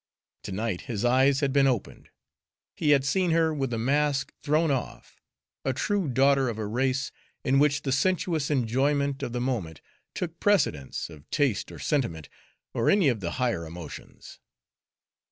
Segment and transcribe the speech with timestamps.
[0.45, 2.09] To night his eyes had been opened
[2.75, 5.21] he had seen her with the mask thrown off,
[5.63, 7.11] a true daughter of a race
[7.43, 9.79] in which the sensuous enjoyment of the moment
[10.15, 12.29] took precedence of taste or sentiment
[12.73, 14.39] or any of the higher emotions.